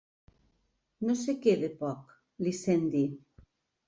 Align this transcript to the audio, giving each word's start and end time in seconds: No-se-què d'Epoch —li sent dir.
No-se-què 1.09 1.53
d'Epoch 1.63 2.15
—li 2.45 2.55
sent 2.61 2.89
dir. 2.97 3.03